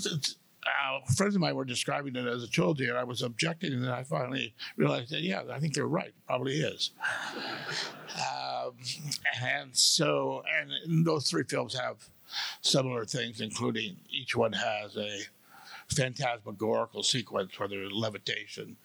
Uh, 0.67 1.01
friends 1.15 1.35
of 1.35 1.41
mine 1.41 1.55
were 1.57 1.65
describing 1.65 2.15
it 2.17 2.27
as 2.27 2.43
a 2.43 2.49
trilogy, 2.49 2.87
and 2.87 2.99
I 2.99 3.05
was 3.05 3.23
objecting, 3.23 3.73
and 3.73 3.83
then 3.83 3.91
I 3.91 4.03
finally 4.03 4.55
realized 4.77 5.11
that 5.11 5.23
yeah, 5.23 5.43
I 5.51 5.59
think 5.59 5.73
they're 5.73 5.87
right. 5.87 6.13
Probably 6.27 6.61
is. 6.61 6.91
um, 8.15 8.73
and 9.43 9.75
so, 9.75 10.43
and 10.61 11.07
those 11.07 11.31
three 11.31 11.45
films 11.45 11.75
have 11.79 12.11
similar 12.61 13.05
things, 13.05 13.41
including 13.41 13.97
each 14.11 14.37
one 14.37 14.53
has 14.53 14.97
a 14.97 15.21
phantasmagorical 15.89 17.03
sequence, 17.03 17.59
whether 17.59 17.83
it's 17.83 17.93
levitation 17.93 18.77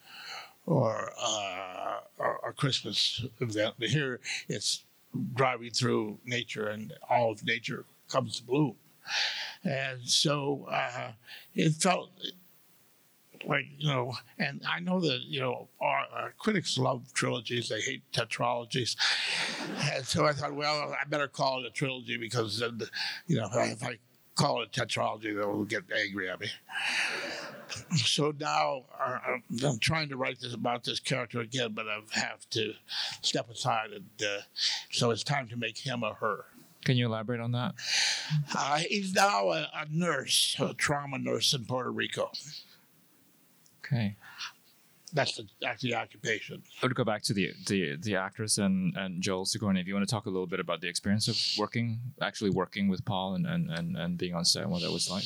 or 0.66 1.12
uh, 1.20 2.00
a, 2.20 2.50
a 2.50 2.54
Christmas 2.54 3.24
event. 3.40 3.76
But 3.78 3.90
here 3.90 4.20
it's 4.48 4.84
driving 5.34 5.72
through 5.72 6.20
nature, 6.26 6.68
and 6.68 6.94
all 7.10 7.32
of 7.32 7.46
nature 7.46 7.86
comes 8.10 8.38
to 8.38 8.44
bloom. 8.44 8.76
And 9.64 10.02
so 10.04 10.68
uh, 10.70 11.12
it 11.54 11.74
felt 11.74 12.10
like 13.48 13.66
you 13.78 13.90
know, 13.90 14.14
and 14.38 14.62
I 14.70 14.80
know 14.80 15.00
that 15.00 15.22
you 15.24 15.40
know 15.40 15.68
our, 15.82 16.06
our, 16.14 16.34
critics 16.38 16.78
love 16.78 17.14
trilogies; 17.14 17.70
they 17.70 17.82
hate 17.82 18.04
tetralogies. 18.12 18.96
And 19.94 20.06
so 20.06 20.26
I 20.26 20.34
thought, 20.34 20.54
well, 20.54 20.96
I 21.00 21.08
better 21.08 21.28
call 21.28 21.64
it 21.64 21.68
a 21.68 21.72
trilogy 21.72 22.18
because 22.18 22.62
you 23.28 23.38
know 23.38 23.50
if 23.54 23.84
I 23.84 23.98
call 24.36 24.62
it 24.62 24.76
a 24.76 24.86
tetralogy, 24.86 25.36
they'll 25.36 25.64
get 25.64 25.84
angry 25.96 26.30
at 26.30 26.40
me. 26.40 26.48
So 27.96 28.34
now 28.40 28.84
uh, 29.04 29.18
I'm 29.66 29.80
trying 29.80 30.10
to 30.10 30.18
write 30.18 30.40
this 30.40 30.54
about 30.54 30.84
this 30.84 31.00
character 31.00 31.42
again, 31.42 31.74
but 31.74 31.88
I 31.88 32.00
have 32.20 32.48
to 32.52 32.74
step 33.22 33.50
aside, 33.50 33.92
and 33.92 34.10
uh, 34.22 34.42
so 34.92 35.12
it's 35.12 35.24
time 35.24 35.48
to 35.50 35.58
make 35.58 35.78
him 35.78 36.04
a 36.04 36.14
her. 36.14 36.46
Can 36.86 36.98
you 36.98 37.08
elaborate 37.08 37.42
on 37.42 37.52
that? 37.54 37.74
Uh, 38.56 38.78
he's 38.78 39.14
now 39.16 39.50
a, 39.50 39.68
a 39.74 39.88
nurse, 39.90 40.56
a 40.60 40.76
trauma 40.76 41.18
nurse 41.18 41.54
in 41.54 41.66
Puerto 41.66 41.92
Rico. 41.92 42.32
Okay. 43.86 44.16
That's 45.14 45.38
the 45.38 45.48
that's 45.62 45.82
the 45.82 45.96
occupation. 45.96 46.62
I 46.82 46.86
would 46.86 46.96
go 46.96 47.06
back 47.06 47.22
to 47.24 47.34
the 47.34 47.54
the 47.68 47.96
the 48.02 48.16
actress 48.18 48.58
and 48.58 48.94
and 48.98 49.22
Joel 49.22 49.46
Sigourney. 49.46 49.80
If 49.80 49.88
you 49.88 49.94
want 49.94 50.08
to 50.08 50.14
talk 50.14 50.26
a 50.26 50.30
little 50.30 50.48
bit 50.48 50.60
about 50.60 50.82
the 50.82 50.90
experience 50.90 51.30
of 51.30 51.38
working, 51.58 52.00
actually 52.22 52.50
working 52.50 52.90
with 52.90 53.06
Paul 53.06 53.36
and 53.36 53.46
and 53.46 53.72
and, 53.72 53.96
and 53.96 54.18
being 54.18 54.36
on 54.36 54.44
set, 54.44 54.64
and 54.64 54.72
what 54.72 54.82
that 54.82 54.92
was 54.92 55.10
like. 55.10 55.24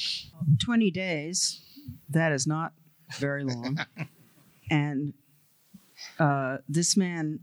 Twenty 0.60 0.92
days. 0.92 1.62
That 2.10 2.32
is 2.32 2.46
not 2.46 2.74
very 3.18 3.44
long, 3.44 3.80
and 4.70 5.14
uh, 6.20 6.58
this 6.68 6.96
man 6.96 7.40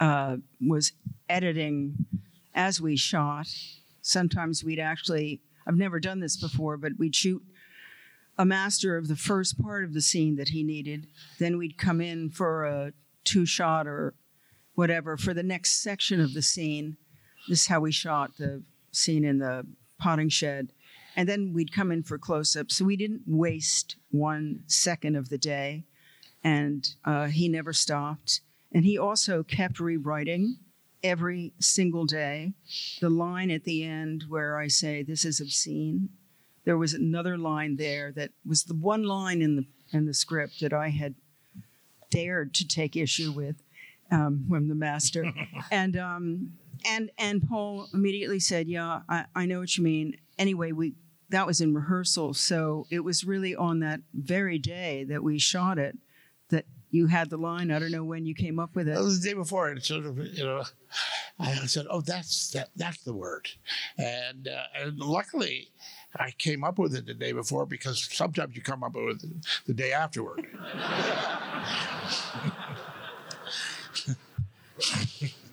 uh, 0.00 0.38
was 0.60 0.92
editing 1.28 2.06
as 2.54 2.80
we 2.80 2.96
shot. 2.96 3.46
Sometimes 4.02 4.64
we'd 4.64 4.80
actually. 4.80 5.42
I've 5.64 5.76
never 5.76 6.00
done 6.00 6.18
this 6.18 6.36
before, 6.36 6.78
but 6.78 6.92
we'd 6.98 7.14
shoot 7.14 7.42
a 8.38 8.44
master 8.44 8.96
of 8.96 9.08
the 9.08 9.16
first 9.16 9.60
part 9.60 9.84
of 9.84 9.92
the 9.92 10.00
scene 10.00 10.36
that 10.36 10.50
he 10.50 10.62
needed. 10.62 11.08
Then 11.38 11.58
we'd 11.58 11.76
come 11.76 12.00
in 12.00 12.30
for 12.30 12.64
a 12.64 12.92
two 13.24 13.44
shot 13.44 13.86
or 13.86 14.14
whatever 14.74 15.16
for 15.16 15.34
the 15.34 15.42
next 15.42 15.82
section 15.82 16.20
of 16.20 16.34
the 16.34 16.42
scene. 16.42 16.96
This 17.48 17.62
is 17.62 17.66
how 17.66 17.80
we 17.80 17.90
shot 17.90 18.36
the 18.38 18.62
scene 18.92 19.24
in 19.24 19.38
the 19.38 19.66
potting 19.98 20.28
shed. 20.28 20.72
And 21.16 21.28
then 21.28 21.52
we'd 21.52 21.72
come 21.72 21.90
in 21.90 22.04
for 22.04 22.16
close 22.16 22.54
ups. 22.54 22.76
So 22.76 22.84
we 22.84 22.96
didn't 22.96 23.22
waste 23.26 23.96
one 24.12 24.62
second 24.68 25.16
of 25.16 25.30
the 25.30 25.38
day. 25.38 25.84
And 26.44 26.88
uh, 27.04 27.26
he 27.26 27.48
never 27.48 27.72
stopped. 27.72 28.40
And 28.72 28.84
he 28.84 28.96
also 28.96 29.42
kept 29.42 29.80
rewriting 29.80 30.58
every 31.02 31.54
single 31.58 32.04
day. 32.04 32.52
The 33.00 33.10
line 33.10 33.50
at 33.50 33.64
the 33.64 33.82
end 33.82 34.26
where 34.28 34.58
I 34.58 34.68
say, 34.68 35.02
This 35.02 35.24
is 35.24 35.40
obscene, 35.40 36.10
there 36.68 36.76
was 36.76 36.92
another 36.92 37.38
line 37.38 37.76
there 37.76 38.12
that 38.12 38.30
was 38.44 38.64
the 38.64 38.74
one 38.74 39.02
line 39.02 39.40
in 39.40 39.56
the 39.56 39.64
in 39.90 40.04
the 40.04 40.12
script 40.12 40.60
that 40.60 40.74
I 40.74 40.90
had 40.90 41.14
dared 42.10 42.52
to 42.56 42.68
take 42.68 42.94
issue 42.94 43.32
with 43.32 43.62
um, 44.10 44.44
from 44.50 44.68
the 44.68 44.74
master, 44.74 45.32
and 45.70 45.96
um, 45.96 46.52
and 46.86 47.10
and 47.16 47.42
Paul 47.48 47.88
immediately 47.94 48.38
said, 48.38 48.68
"Yeah, 48.68 49.00
I, 49.08 49.24
I 49.34 49.46
know 49.46 49.60
what 49.60 49.78
you 49.78 49.82
mean." 49.82 50.18
Anyway, 50.38 50.72
we 50.72 50.92
that 51.30 51.46
was 51.46 51.62
in 51.62 51.72
rehearsal, 51.72 52.34
so 52.34 52.86
it 52.90 53.00
was 53.00 53.24
really 53.24 53.56
on 53.56 53.78
that 53.78 54.00
very 54.12 54.58
day 54.58 55.04
that 55.04 55.22
we 55.22 55.38
shot 55.38 55.78
it 55.78 55.96
that 56.50 56.66
you 56.90 57.06
had 57.06 57.30
the 57.30 57.36
line. 57.36 57.70
I 57.70 57.78
don't 57.78 57.90
know 57.90 58.04
when 58.04 58.26
you 58.26 58.34
came 58.34 58.58
up 58.58 58.74
with 58.74 58.88
it. 58.88 58.96
It 58.96 59.02
was 59.02 59.20
the 59.20 59.28
day 59.28 59.34
before, 59.34 59.68
and 59.68 59.82
sort 59.82 60.06
of, 60.06 60.18
you 60.18 60.44
know, 60.44 60.64
I 61.38 61.54
said, 61.66 61.86
"Oh, 61.90 62.00
that's 62.00 62.50
that, 62.50 62.70
that's 62.76 63.02
the 63.02 63.14
word," 63.14 63.48
and, 63.96 64.48
uh, 64.48 64.62
and 64.74 64.98
luckily, 64.98 65.70
I 66.16 66.32
came 66.32 66.64
up 66.64 66.78
with 66.78 66.94
it 66.94 67.06
the 67.06 67.14
day 67.14 67.32
before 67.32 67.66
because 67.66 68.08
sometimes 68.12 68.56
you 68.56 68.62
come 68.62 68.82
up 68.82 68.94
with 68.94 69.22
it 69.22 69.46
the 69.66 69.74
day 69.74 69.92
afterward. 69.92 70.46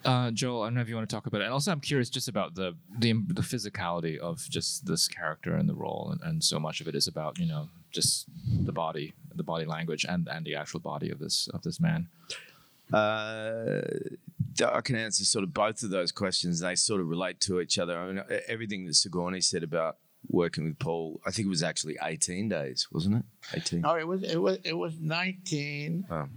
Uh, 0.05 0.29
Joel, 0.29 0.61
I 0.61 0.67
don't 0.67 0.75
know 0.75 0.81
if 0.81 0.89
you 0.89 0.95
want 0.95 1.09
to 1.09 1.15
talk 1.15 1.25
about 1.25 1.41
it. 1.41 1.45
And 1.45 1.53
also, 1.53 1.71
I'm 1.71 1.79
curious 1.79 2.11
just 2.11 2.27
about 2.27 2.53
the 2.53 2.75
the, 2.99 3.13
the 3.27 3.41
physicality 3.41 4.19
of 4.19 4.47
just 4.49 4.85
this 4.85 5.07
character 5.07 5.55
and 5.55 5.67
the 5.67 5.73
role, 5.73 6.09
and, 6.11 6.21
and 6.21 6.43
so 6.43 6.59
much 6.59 6.79
of 6.79 6.87
it 6.87 6.93
is 6.93 7.07
about 7.07 7.39
you 7.39 7.47
know 7.47 7.69
just 7.91 8.27
the 8.45 8.71
body, 8.71 9.13
the 9.37 9.43
body 9.43 9.65
language, 9.65 10.05
and 10.07 10.27
and 10.31 10.45
the 10.45 10.55
actual 10.55 10.79
body 10.79 11.09
of 11.09 11.19
this 11.19 11.47
of 11.53 11.61
this 11.63 11.79
man. 11.79 12.07
Uh, 12.93 13.81
I 14.63 14.81
can 14.81 14.95
answer 14.95 15.25
sort 15.25 15.43
of 15.43 15.53
both 15.53 15.83
of 15.83 15.89
those 15.89 16.11
questions. 16.11 16.59
They 16.59 16.75
sort 16.75 17.01
of 17.01 17.07
relate 17.07 17.39
to 17.41 17.59
each 17.59 17.79
other. 17.79 17.97
I 17.97 18.11
mean, 18.11 18.23
everything 18.47 18.85
that 18.85 18.93
Sigourney 18.93 19.41
said 19.41 19.63
about 19.63 19.97
working 20.29 20.65
with 20.65 20.79
Paul. 20.79 21.19
I 21.25 21.31
think 21.31 21.47
it 21.47 21.49
was 21.49 21.63
actually 21.63 21.97
18 22.01 22.49
days, 22.49 22.87
wasn't 22.91 23.17
it? 23.17 23.25
18. 23.53 23.81
No, 23.81 23.95
it 23.95 24.07
was 24.07 24.23
it 24.23 24.41
was 24.41 24.59
it 24.63 24.73
was 24.77 24.99
19. 24.99 26.05
Oh. 26.09 26.27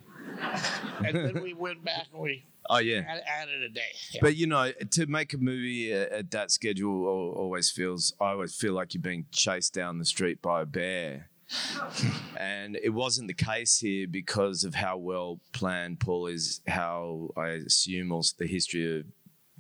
and 1.05 1.17
then 1.17 1.43
we 1.43 1.53
went 1.53 1.85
back 1.85 2.07
and 2.13 2.23
we 2.23 2.45
Oh 2.71 2.79
yeah, 2.79 3.01
added 3.41 3.63
a 3.63 3.71
day. 3.71 3.81
Yeah. 4.13 4.21
But 4.21 4.37
you 4.37 4.47
know, 4.47 4.73
to 4.91 5.07
make 5.07 5.33
a 5.33 5.39
movie 5.39 5.91
at 5.91 6.31
that 6.33 6.51
schedule 6.51 7.07
always 7.07 7.71
feels. 7.71 8.13
I 8.21 8.33
always 8.33 8.55
feel 8.55 8.75
like 8.75 8.93
you're 8.93 9.03
being 9.03 9.25
chased 9.33 9.73
down 9.73 9.99
the 9.99 10.05
street 10.05 10.43
by 10.43 10.61
a 10.61 10.67
bear, 10.67 11.31
and 12.37 12.77
it 12.77 12.91
wasn't 12.91 13.29
the 13.29 13.35
case 13.35 13.79
here 13.79 14.07
because 14.07 14.65
of 14.65 14.75
how 14.75 14.97
well 14.97 15.41
planned 15.53 16.01
Paul 16.01 16.27
is. 16.27 16.61
How 16.67 17.31
I 17.37 17.49
assume 17.49 18.13
also 18.13 18.35
the 18.39 18.47
history 18.47 19.01
of 19.01 19.07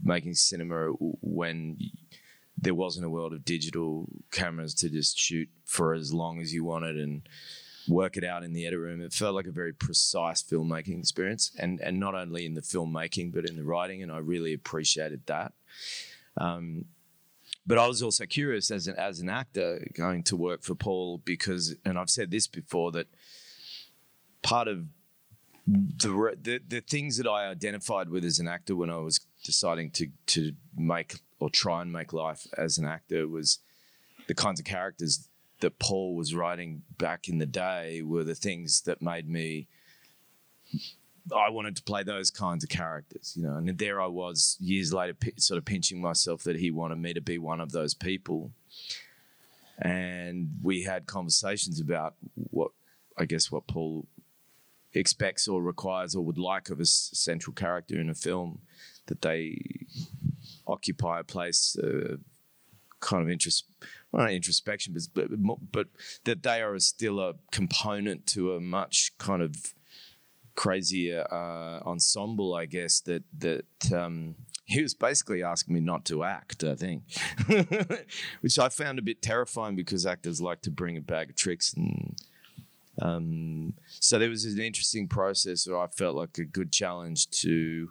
making 0.03 0.35
cinema 0.35 0.91
when 1.21 1.79
there 2.57 2.75
wasn't 2.75 3.07
a 3.07 3.11
world 3.11 3.33
of 3.33 3.45
digital 3.45 4.09
cameras 4.31 4.75
to 4.75 4.91
just 4.91 5.19
shoot 5.19 5.49
for 5.65 5.95
as 5.95 6.13
long 6.13 6.41
as 6.41 6.53
you 6.53 6.65
wanted 6.65 6.97
and 6.97 7.23
work 7.89 8.17
it 8.17 8.25
out 8.25 8.43
in 8.43 8.53
the 8.53 8.67
edit 8.67 8.79
room. 8.79 9.01
It 9.01 9.13
felt 9.13 9.35
like 9.35 9.47
a 9.47 9.53
very 9.53 9.73
precise 9.73 10.43
filmmaking 10.43 10.99
experience, 10.99 11.53
and 11.59 11.81
and 11.81 11.99
not 11.99 12.15
only 12.15 12.45
in 12.47 12.55
the 12.55 12.61
filmmaking 12.61 13.33
but 13.33 13.49
in 13.49 13.57
the 13.57 13.65
writing, 13.65 14.03
and 14.03 14.13
I 14.13 14.19
really 14.19 14.53
appreciated 14.53 15.23
that. 15.27 15.53
Um, 16.37 16.85
but 17.69 17.77
I 17.77 17.87
was 17.87 18.03
also 18.03 18.25
curious 18.25 18.71
as 18.71 18.89
an 18.89 18.97
as 18.97 19.21
an 19.21 19.29
actor 19.29 19.87
going 19.93 20.23
to 20.25 20.37
work 20.37 20.63
for 20.63 20.75
Paul 20.75 21.19
because, 21.19 21.77
and 21.85 21.99
I've 21.99 22.09
said 22.09 22.31
this 22.31 22.47
before 22.47 22.91
that 22.93 23.09
part 24.43 24.69
of 24.69 24.87
the, 25.67 26.35
the 26.41 26.61
the 26.67 26.81
things 26.81 27.19
that 27.19 27.29
I 27.29 27.47
identified 27.47 28.09
with 28.09 28.25
as 28.25 28.39
an 28.39 28.49
actor 28.49 28.75
when 28.75 28.89
I 28.89 28.97
was 28.97 29.21
deciding 29.45 29.91
to 29.93 30.09
to 30.29 30.53
make 30.75 31.17
or 31.41 31.51
try 31.51 31.83
and 31.83 31.93
make 31.93 32.15
life 32.15 32.47
as 32.57 32.79
an 32.79 32.87
actor 32.87 33.29
was 33.29 33.59
the 34.29 34.35
kinds 34.35 34.59
of 34.59 34.65
characters 34.65 35.29
that 35.61 35.79
Paul 35.79 36.17
was 36.17 36.35
writing 36.35 36.83
back 36.97 37.29
in 37.29 37.37
the 37.37 37.47
day 37.47 38.01
were 38.01 38.25
the 38.25 38.35
things 38.35 38.81
that 38.83 39.03
made 39.03 39.29
me. 39.29 39.69
I 41.35 41.51
wanted 41.51 41.77
to 41.77 41.83
play 41.83 42.03
those 42.03 42.31
kinds 42.31 42.65
of 42.65 42.71
characters, 42.71 43.35
you 43.37 43.43
know, 43.43 43.57
and 43.57 43.79
there 43.79 44.01
I 44.01 44.07
was 44.07 44.57
years 44.61 44.93
later, 44.93 45.15
p- 45.15 45.33
sort 45.37 45.59
of 45.59 45.65
pinching 45.65 46.01
myself 46.01 46.43
that 46.45 46.57
he 46.57 46.71
wanted 46.71 46.99
me 46.99 47.15
to 47.15 47.21
be 47.21 47.39
one 47.39 47.61
of 47.61 47.73
those 47.73 47.95
people. 47.95 48.53
And 49.79 50.51
we 50.63 50.83
had 50.83 51.07
conversations 51.07 51.81
about 51.81 52.15
what, 52.35 52.73
I 53.17 53.25
guess, 53.25 53.51
what 53.51 53.67
Paul 53.67 54.07
expects 54.93 55.47
or 55.47 55.63
requires 55.63 56.15
or 56.15 56.25
would 56.25 56.39
like 56.39 56.71
of 56.71 56.81
a 56.81 56.87
central 56.87 57.55
character 57.55 58.01
in 58.01 58.09
a 58.11 58.15
film 58.15 58.61
that 59.07 59.23
they 59.23 59.61
occupy 60.67 61.21
a 61.21 61.25
place, 61.25 61.77
uh, 61.77 62.17
kind 63.01 63.23
of 63.23 63.31
interest, 63.31 63.65
well, 64.11 64.25
not 64.25 64.33
introspection, 64.33 64.97
but, 65.15 65.29
but 65.31 65.59
but 65.73 65.87
that 66.25 66.43
they 66.43 66.63
are 66.63 66.79
still 66.79 67.21
a 67.21 67.35
component 67.53 68.27
to 68.27 68.55
a 68.55 68.61
much 68.61 69.13
kind 69.19 69.43
of 69.43 69.75
crazier 70.59 71.25
uh, 71.33 71.79
ensemble, 71.89 72.53
I 72.55 72.67
guess. 72.67 73.01
That 73.01 73.23
that 73.39 73.93
um, 73.95 74.35
he 74.65 74.83
was 74.83 74.93
basically 74.93 75.43
asking 75.43 75.75
me 75.75 75.81
not 75.81 76.05
to 76.07 76.25
act. 76.25 76.65
I 76.65 76.75
think, 76.75 77.05
which 78.41 78.59
I 78.59 78.69
found 78.69 78.99
a 78.99 79.03
bit 79.03 79.23
terrifying 79.23 79.77
because 79.77 80.05
actors 80.05 80.43
like 80.43 80.61
to 80.63 80.71
bring 80.71 80.97
a 80.97 81.01
bag 81.01 81.31
of 81.31 81.37
tricks 81.37 81.73
and. 81.73 82.17
Um, 83.01 83.75
so 84.01 84.19
there 84.19 84.29
was 84.29 84.45
an 84.45 84.59
interesting 84.59 85.07
process 85.07 85.69
where 85.69 85.79
I 85.79 85.87
felt 85.87 86.17
like 86.17 86.37
a 86.39 86.45
good 86.45 86.73
challenge 86.73 87.31
to 87.43 87.91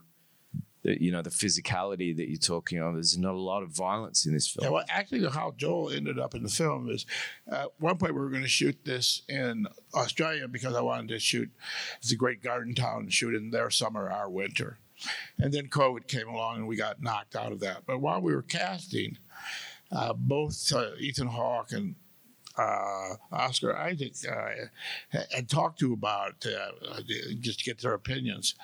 the, 0.87 1.03
you 1.03 1.11
know 1.11 1.21
the 1.21 1.29
physicality 1.29 2.15
that 2.15 2.29
you're 2.29 2.37
talking 2.37 2.79
of. 2.79 2.93
There's 2.93 3.17
not 3.17 3.33
a 3.33 3.39
lot 3.39 3.61
of 3.61 3.69
violence 3.69 4.25
in 4.25 4.33
this 4.33 4.47
film. 4.47 4.63
Yeah, 4.63 4.71
well, 4.71 4.85
actually, 4.89 5.27
how 5.29 5.53
Joel 5.57 5.91
ended 5.91 6.17
up 6.17 6.33
in 6.33 6.43
the 6.43 6.49
film 6.49 6.89
is 6.89 7.05
at 7.51 7.67
one 7.77 7.97
point 7.97 8.13
we 8.13 8.21
were 8.21 8.29
going 8.29 8.43
to 8.43 8.47
shoot 8.47 8.85
this 8.85 9.21
in 9.27 9.67
Australia 9.93 10.47
because 10.47 10.75
I 10.75 10.81
wanted 10.81 11.09
to 11.09 11.19
shoot. 11.19 11.51
It's 11.97 12.13
a 12.13 12.15
great 12.15 12.41
garden 12.41 12.73
town, 12.73 13.09
shoot 13.09 13.35
in 13.35 13.51
their 13.51 13.69
summer, 13.69 14.09
our 14.09 14.29
winter, 14.29 14.79
and 15.37 15.53
then 15.53 15.67
COVID 15.67 16.07
came 16.07 16.29
along 16.29 16.57
and 16.57 16.67
we 16.67 16.77
got 16.77 17.01
knocked 17.01 17.35
out 17.35 17.51
of 17.51 17.59
that. 17.59 17.85
But 17.85 17.99
while 17.99 18.21
we 18.21 18.33
were 18.33 18.41
casting, 18.41 19.17
uh, 19.91 20.13
both 20.13 20.71
uh, 20.71 20.91
Ethan 20.99 21.27
Hawke 21.27 21.73
and 21.73 21.95
uh, 22.57 23.15
Oscar 23.31 23.75
Isaac 23.75 24.13
uh, 24.29 25.19
had 25.31 25.49
talked 25.49 25.79
to 25.79 25.93
about 25.93 26.45
uh, 26.45 27.01
just 27.39 27.59
to 27.59 27.65
get 27.65 27.79
their 27.79 27.93
opinions. 27.93 28.55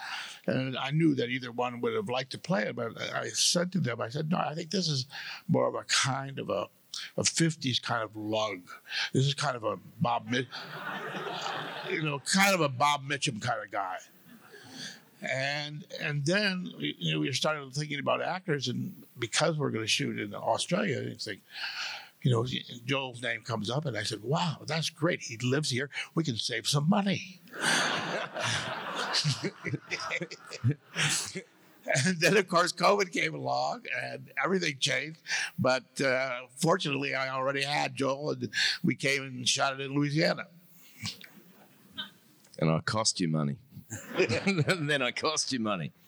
And 0.48 0.78
I 0.78 0.92
knew 0.92 1.16
that 1.16 1.30
either 1.30 1.52
one 1.52 1.80
would 1.82 1.94
have 1.94 2.10
liked 2.10 2.32
to 2.32 2.38
play 2.40 2.64
it, 2.64 2.76
but 2.76 3.00
I 3.14 3.30
said 3.30 3.72
to 3.74 3.80
them, 3.80 4.02
I 4.02 4.10
said, 4.10 4.32
no, 4.32 4.38
I 4.38 4.56
think 4.56 4.72
this 4.72 4.88
is 4.88 5.06
more 5.48 5.68
of 5.68 5.76
a 5.76 5.84
kind 5.84 6.40
of 6.40 6.50
a 6.50 6.68
a 7.18 7.24
50s 7.24 7.82
kind 7.82 8.04
of 8.04 8.16
lug. 8.16 8.62
This 9.14 9.26
is 9.26 9.34
kind 9.34 9.56
of 9.56 9.64
a 9.64 9.78
Bob, 10.00 10.32
you 11.90 12.04
know, 12.04 12.20
kind 12.20 12.54
of 12.54 12.62
a 12.62 12.70
Bob 12.70 13.04
Mitchum 13.08 13.42
kind 13.42 13.64
of 13.64 13.72
guy. 13.72 13.98
And 15.22 15.86
and 16.02 16.26
then 16.26 16.70
you 16.78 17.14
know 17.14 17.22
we 17.22 17.32
started 17.32 17.74
thinking 17.74 18.00
about 18.00 18.22
actors, 18.22 18.68
and 18.68 18.94
because 19.18 19.58
we're 19.58 19.70
going 19.70 19.86
to 19.86 19.88
shoot 19.88 20.20
in 20.20 20.36
Australia, 20.36 21.02
you 21.02 21.16
think, 21.16 21.40
you 22.24 22.32
know, 22.32 22.46
Joel's 22.86 23.22
name 23.22 23.42
comes 23.42 23.70
up, 23.70 23.86
and 23.86 23.98
I 23.98 24.04
said, 24.04 24.24
"Wow, 24.24 24.64
that's 24.66 24.90
great. 24.90 25.22
He 25.22 25.38
lives 25.38 25.70
here. 25.70 25.90
We 26.16 26.24
can 26.24 26.38
save 26.38 26.68
some 26.68 26.88
money." 26.90 27.42
and 31.96 32.20
then, 32.20 32.38
of 32.38 32.48
course, 32.48 32.72
COVID 32.72 33.12
came 33.12 33.36
along, 33.36 33.84
and 34.02 34.32
everything 34.42 34.78
changed. 34.80 35.20
But 35.60 35.84
uh, 36.02 36.48
fortunately, 36.56 37.14
I 37.14 37.30
already 37.30 37.64
had 37.64 37.96
Joel, 37.96 38.32
and 38.32 38.50
we 38.84 38.96
came 38.96 39.24
and 39.24 39.48
shot 39.48 39.74
it 39.74 39.82
in 39.82 39.94
Louisiana. 39.94 40.48
And 42.58 42.72
I 42.72 42.80
cost 42.80 43.20
you 43.20 43.28
money. 43.28 43.58
and 44.46 44.90
then 44.90 45.02
I 45.02 45.12
cost 45.12 45.52
you 45.52 45.60
money. 45.60 45.92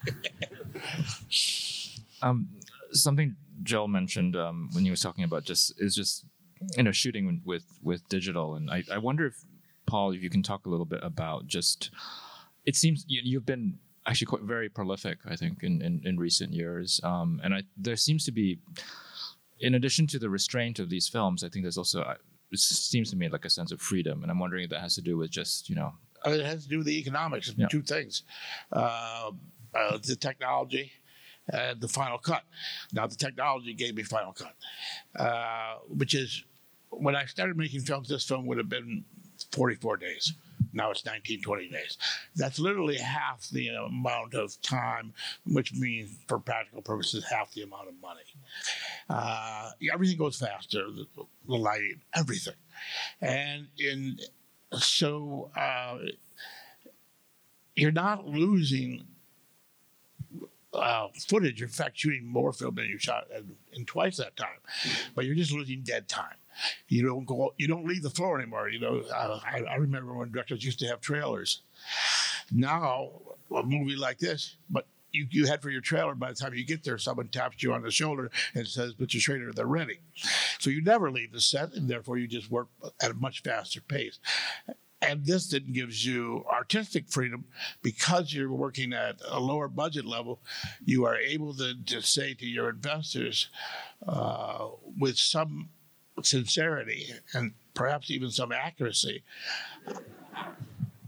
Um, 2.21 2.47
something 2.91 3.35
Joel 3.65 3.87
mentioned 3.89 4.35
um, 4.35 4.69
when 4.71 4.85
he 4.85 4.91
was 4.91 5.01
talking 5.01 5.23
about 5.25 5.43
just 5.43 5.73
is 5.81 5.95
just 5.95 6.25
you 6.77 6.83
know 6.83 6.91
shooting 6.91 7.41
with 7.43 7.65
with 7.83 8.07
digital, 8.07 8.55
and 8.55 8.69
I, 8.71 8.83
I 8.91 8.97
wonder 8.99 9.25
if 9.25 9.35
Paul, 9.85 10.11
if 10.11 10.23
you 10.23 10.29
can 10.29 10.43
talk 10.43 10.65
a 10.65 10.69
little 10.69 10.85
bit 10.85 11.01
about 11.03 11.47
just 11.47 11.91
it 12.65 12.75
seems 12.75 13.05
you, 13.07 13.21
you've 13.23 13.45
been 13.45 13.79
actually 14.07 14.27
quite 14.27 14.43
very 14.43 14.69
prolific, 14.69 15.19
I 15.27 15.35
think, 15.35 15.63
in 15.63 15.81
in, 15.81 16.01
in 16.05 16.17
recent 16.17 16.53
years, 16.53 17.01
um, 17.03 17.41
and 17.43 17.53
I 17.53 17.63
there 17.75 17.97
seems 17.97 18.23
to 18.25 18.31
be, 18.31 18.59
in 19.59 19.75
addition 19.75 20.07
to 20.07 20.19
the 20.19 20.29
restraint 20.29 20.79
of 20.79 20.89
these 20.89 21.07
films, 21.07 21.43
I 21.43 21.49
think 21.49 21.63
there's 21.65 21.77
also 21.77 22.01
uh, 22.01 22.15
it 22.51 22.59
seems 22.59 23.09
to 23.09 23.17
me 23.17 23.27
like 23.27 23.45
a 23.45 23.49
sense 23.49 23.71
of 23.71 23.81
freedom, 23.81 24.21
and 24.21 24.31
I'm 24.31 24.39
wondering 24.39 24.63
if 24.63 24.69
that 24.69 24.81
has 24.81 24.95
to 24.95 25.01
do 25.01 25.17
with 25.17 25.31
just 25.31 25.69
you 25.69 25.75
know 25.75 25.93
mean, 26.29 26.39
it 26.39 26.45
has 26.45 26.63
to 26.63 26.69
do 26.69 26.77
with 26.77 26.87
the 26.87 26.97
economics 26.99 27.49
of 27.49 27.57
Yeah. 27.57 27.67
two 27.67 27.81
things. 27.81 28.23
Uh, 28.71 29.31
uh, 29.73 29.97
the 29.97 30.15
technology 30.15 30.91
and 31.49 31.79
the 31.79 31.87
final 31.87 32.17
cut. 32.17 32.43
Now, 32.93 33.07
the 33.07 33.15
technology 33.15 33.73
gave 33.73 33.95
me 33.95 34.03
final 34.03 34.33
cut, 34.33 34.55
uh, 35.19 35.75
which 35.87 36.13
is 36.13 36.43
when 36.89 37.15
I 37.15 37.25
started 37.25 37.57
making 37.57 37.81
films, 37.81 38.09
this 38.09 38.25
film 38.25 38.45
would 38.47 38.57
have 38.57 38.69
been 38.69 39.03
44 39.51 39.97
days. 39.97 40.33
Now 40.73 40.91
it's 40.91 41.05
19, 41.05 41.41
20 41.41 41.69
days. 41.69 41.97
That's 42.35 42.59
literally 42.59 42.97
half 42.97 43.47
the 43.49 43.69
amount 43.69 44.33
of 44.33 44.61
time, 44.61 45.13
which 45.45 45.73
means, 45.73 46.17
for 46.27 46.37
practical 46.37 46.81
purposes, 46.81 47.25
half 47.29 47.53
the 47.53 47.63
amount 47.63 47.87
of 47.87 47.93
money. 48.01 48.21
Uh, 49.09 49.71
everything 49.93 50.17
goes 50.17 50.37
faster, 50.37 50.85
the, 50.91 51.05
the 51.47 51.55
lighting, 51.55 52.01
everything. 52.13 52.55
And 53.21 53.67
in 53.77 54.19
so 54.77 55.49
uh, 55.55 55.99
you're 57.75 57.91
not 57.91 58.27
losing 58.27 59.05
uh, 60.75 61.07
footage. 61.27 61.61
In 61.61 61.67
fact, 61.67 61.97
shooting 61.97 62.27
more 62.27 62.53
film 62.53 62.75
than 62.75 62.85
you 62.85 62.97
shot 62.97 63.27
in, 63.35 63.55
in 63.73 63.85
twice 63.85 64.17
that 64.17 64.35
time, 64.35 64.59
but 65.15 65.25
you're 65.25 65.35
just 65.35 65.51
losing 65.51 65.81
dead 65.81 66.07
time. 66.07 66.35
You 66.87 67.05
don't 67.05 67.25
go. 67.25 67.53
You 67.57 67.67
don't 67.67 67.85
leave 67.85 68.03
the 68.03 68.09
floor 68.09 68.39
anymore. 68.39 68.69
You 68.69 68.79
know. 68.79 69.03
Uh, 69.13 69.39
I, 69.43 69.61
I 69.69 69.75
remember 69.75 70.13
when 70.13 70.31
directors 70.31 70.63
used 70.63 70.79
to 70.79 70.87
have 70.87 71.01
trailers. 71.01 71.61
Now, 72.51 73.09
a 73.53 73.63
movie 73.63 73.95
like 73.95 74.19
this, 74.19 74.57
but 74.69 74.85
you, 75.11 75.27
you 75.31 75.47
head 75.47 75.61
for 75.61 75.69
your 75.69 75.81
trailer. 75.81 76.13
By 76.13 76.29
the 76.29 76.35
time 76.35 76.53
you 76.53 76.65
get 76.65 76.83
there, 76.83 76.97
someone 76.97 77.29
taps 77.29 77.63
you 77.63 77.73
on 77.73 77.81
the 77.81 77.91
shoulder 77.91 78.29
and 78.53 78.67
says, 78.67 78.93
"Mr. 78.95 79.19
Schrader, 79.19 79.51
they're 79.53 79.65
ready." 79.65 79.99
So 80.59 80.69
you 80.69 80.81
never 80.81 81.11
leave 81.11 81.31
the 81.31 81.41
set, 81.41 81.73
and 81.73 81.89
therefore 81.89 82.17
you 82.17 82.27
just 82.27 82.51
work 82.51 82.67
at 83.01 83.11
a 83.11 83.15
much 83.15 83.41
faster 83.41 83.81
pace. 83.81 84.19
And 85.01 85.25
this 85.25 85.49
then 85.49 85.71
gives 85.71 86.05
you 86.05 86.45
artistic 86.51 87.09
freedom 87.09 87.45
because 87.81 88.33
you're 88.33 88.51
working 88.51 88.93
at 88.93 89.21
a 89.29 89.39
lower 89.39 89.67
budget 89.67 90.05
level. 90.05 90.39
You 90.83 91.05
are 91.05 91.17
able 91.17 91.53
to, 91.55 91.73
to 91.85 92.01
say 92.01 92.33
to 92.35 92.45
your 92.45 92.69
investors 92.69 93.49
uh, 94.07 94.67
with 94.97 95.17
some 95.17 95.69
sincerity 96.23 97.07
and 97.33 97.53
perhaps 97.73 98.09
even 98.09 98.31
some 98.31 98.51
accuracy, 98.51 99.23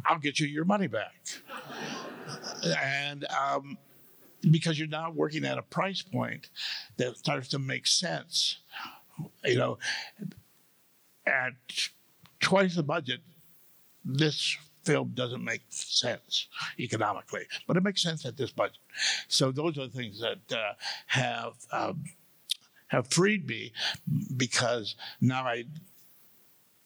I'll 0.05 0.19
get 0.19 0.39
you 0.39 0.47
your 0.47 0.65
money 0.65 0.87
back. 0.87 1.15
And 2.63 3.25
um, 3.25 3.77
because 4.51 4.77
you're 4.77 4.87
now 4.87 5.11
working 5.11 5.45
at 5.45 5.57
a 5.57 5.63
price 5.63 6.01
point 6.01 6.49
that 6.97 7.17
starts 7.17 7.47
to 7.49 7.59
make 7.59 7.87
sense. 7.87 8.57
You 9.43 9.57
know, 9.57 9.77
at 11.25 11.53
twice 12.39 12.75
the 12.75 12.83
budget, 12.83 13.21
this 14.07 14.57
film 14.83 15.11
doesn't 15.13 15.43
make 15.43 15.61
sense 15.69 16.47
economically, 16.79 17.43
but 17.67 17.75
it 17.75 17.83
makes 17.83 18.01
sense 18.01 18.25
at 18.25 18.37
this 18.37 18.51
budget. 18.51 18.77
So 19.27 19.51
those 19.51 19.77
are 19.77 19.87
the 19.87 19.97
things 19.97 20.21
that 20.21 20.57
uh, 20.57 20.73
have 21.07 21.53
um, 21.71 22.05
have 22.87 23.07
freed 23.07 23.47
me 23.47 23.73
because 24.37 24.95
now 25.19 25.43
I 25.43 25.65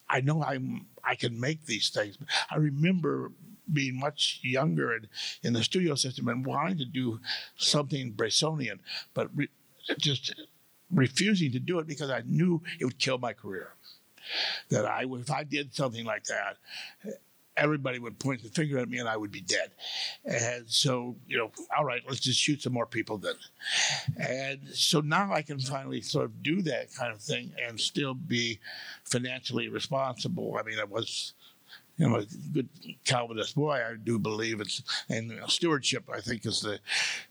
I 0.09 0.21
know 0.21 0.43
I'm 0.43 0.87
I 1.03 1.15
can 1.15 1.39
make 1.39 1.65
these 1.65 1.89
things. 1.89 2.17
I 2.49 2.57
remember 2.57 3.31
being 3.71 3.99
much 3.99 4.39
younger 4.43 4.93
and 4.93 5.07
in 5.43 5.53
the 5.53 5.63
studio 5.63 5.95
system 5.95 6.27
and 6.27 6.45
wanting 6.45 6.77
to 6.79 6.85
do 6.85 7.19
something 7.55 8.13
Bressonian, 8.13 8.79
but 9.13 9.29
re- 9.35 9.49
just 9.97 10.33
refusing 10.91 11.51
to 11.51 11.59
do 11.59 11.79
it 11.79 11.87
because 11.87 12.09
I 12.09 12.23
knew 12.25 12.61
it 12.79 12.85
would 12.85 12.99
kill 12.99 13.17
my 13.17 13.33
career. 13.33 13.73
That 14.69 14.85
I, 14.85 15.05
if 15.07 15.31
I 15.31 15.43
did 15.43 15.73
something 15.73 16.05
like 16.05 16.25
that, 16.25 16.57
everybody 17.57 17.99
would 17.99 18.17
point 18.17 18.41
the 18.41 18.49
finger 18.49 18.79
at 18.79 18.89
me 18.89 18.97
and 18.97 19.07
I 19.07 19.17
would 19.17 19.31
be 19.31 19.41
dead. 19.41 19.71
And 20.25 20.67
so, 20.67 21.15
you 21.27 21.37
know, 21.37 21.51
all 21.77 21.85
right, 21.85 22.01
let's 22.07 22.19
just 22.19 22.39
shoot 22.39 22.61
some 22.61 22.73
more 22.73 22.85
people 22.85 23.17
then. 23.17 23.35
And 24.17 24.59
so 24.73 25.01
now 25.01 25.33
I 25.33 25.41
can 25.41 25.59
finally 25.59 26.01
sort 26.01 26.25
of 26.25 26.41
do 26.41 26.61
that 26.63 26.93
kind 26.93 27.13
of 27.13 27.21
thing 27.21 27.53
and 27.63 27.79
still 27.79 28.13
be 28.13 28.59
financially 29.03 29.67
responsible. 29.67 30.57
I 30.57 30.63
mean, 30.63 30.79
I 30.79 30.85
was, 30.85 31.33
you 31.97 32.09
know, 32.09 32.17
a 32.17 32.25
good 32.53 32.69
Calvinist 33.05 33.55
boy. 33.55 33.81
I 33.85 33.95
do 34.01 34.17
believe 34.17 34.61
it's, 34.61 34.81
and 35.09 35.31
stewardship, 35.47 36.09
I 36.11 36.21
think, 36.21 36.45
is 36.45 36.61
the, 36.61 36.79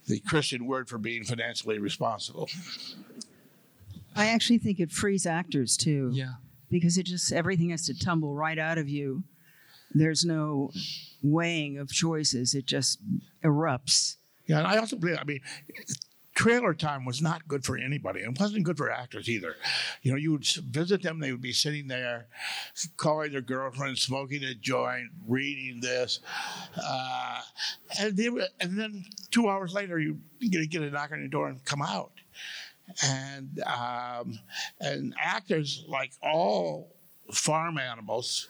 the 0.07 0.19
Christian 0.19 0.65
word 0.65 0.87
for 0.87 0.97
being 0.97 1.23
financially 1.23 1.79
responsible. 1.79 2.49
I 4.15 4.27
actually 4.27 4.59
think 4.59 4.79
it 4.79 4.91
frees 4.91 5.25
actors 5.25 5.77
too. 5.77 6.11
yeah 6.13 6.33
because 6.71 6.97
it 6.97 7.03
just 7.05 7.31
everything 7.31 7.69
has 7.69 7.85
to 7.85 7.97
tumble 7.97 8.33
right 8.33 8.57
out 8.57 8.77
of 8.79 8.89
you. 8.89 9.23
There's 9.93 10.25
no 10.25 10.71
weighing 11.21 11.77
of 11.77 11.91
choices; 11.91 12.55
it 12.55 12.65
just 12.65 12.99
erupts. 13.43 14.15
Yeah, 14.47 14.59
and 14.59 14.67
I 14.67 14.77
also 14.77 14.95
believe, 14.95 15.17
I 15.19 15.23
mean, 15.23 15.41
trailer 16.33 16.73
time 16.73 17.05
was 17.05 17.21
not 17.21 17.47
good 17.47 17.63
for 17.63 17.77
anybody. 17.77 18.21
It 18.21 18.39
wasn't 18.39 18.63
good 18.63 18.77
for 18.77 18.91
actors 18.91 19.29
either. 19.29 19.55
You 20.01 20.11
know, 20.11 20.17
you 20.17 20.31
would 20.31 20.45
visit 20.45 21.03
them, 21.03 21.19
they 21.19 21.31
would 21.31 21.41
be 21.41 21.53
sitting 21.53 21.87
there, 21.87 22.27
calling 22.97 23.31
their 23.31 23.41
girlfriend, 23.41 23.97
smoking 23.97 24.43
a 24.43 24.55
joint, 24.55 25.09
reading 25.27 25.81
this. 25.81 26.19
Uh, 26.81 27.41
and, 27.99 28.17
they 28.17 28.27
and 28.59 28.77
then 28.77 29.05
two 29.29 29.49
hours 29.49 29.73
later, 29.73 29.99
you 29.99 30.19
get, 30.49 30.69
get 30.69 30.81
a 30.81 30.89
knock 30.89 31.11
on 31.11 31.19
your 31.19 31.27
door 31.27 31.47
and 31.47 31.63
come 31.65 31.81
out. 31.81 32.13
And, 33.03 33.63
um, 33.63 34.39
and 34.79 35.13
actors, 35.19 35.83
like 35.87 36.11
all 36.21 36.95
farm 37.31 37.77
animals, 37.77 38.49